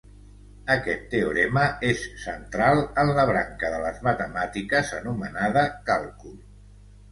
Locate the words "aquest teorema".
0.75-1.65